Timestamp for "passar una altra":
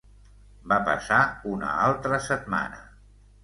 0.87-2.23